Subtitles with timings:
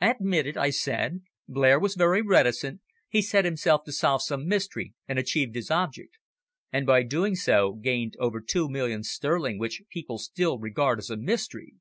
[0.00, 1.22] "Admitted," I said.
[1.48, 2.80] "Blair was always very reticent.
[3.08, 6.18] He set himself to solve some mystery and achieved his object."
[6.72, 11.16] "And by doing so gained over two millions sterling which people still regard as a
[11.16, 11.74] mystery.